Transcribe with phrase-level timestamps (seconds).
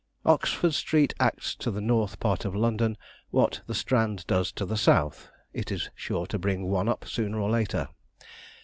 [0.25, 2.97] Oxford Street acts to the north part of London
[3.29, 7.39] what the Strand does to the south: it is sure to bring one up, sooner
[7.39, 7.87] or later.